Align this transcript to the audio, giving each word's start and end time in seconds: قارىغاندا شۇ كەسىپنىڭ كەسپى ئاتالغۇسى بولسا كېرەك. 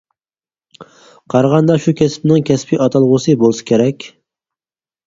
قارىغاندا 1.33 1.77
شۇ 1.85 1.93
كەسىپنىڭ 2.01 2.49
كەسپى 2.53 2.81
ئاتالغۇسى 2.87 3.39
بولسا 3.45 3.71
كېرەك. 3.73 4.13